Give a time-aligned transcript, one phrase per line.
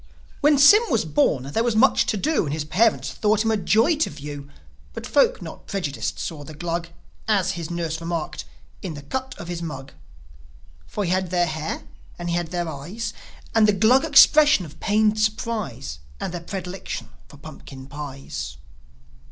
[0.39, 3.55] When Sym was born there was much to do, And his parents thought him a
[3.55, 4.49] joy to view;
[4.93, 6.87] But folk not prejudiced saw the Glug,
[7.27, 8.45] As his nurse remarked,
[8.81, 9.91] "In the cut of his mug."
[10.87, 11.83] For he had their hair,
[12.17, 13.13] and he had their eyes,
[13.53, 18.57] And the Glug expression of pained surprise, And their predilection for pumpkin pies.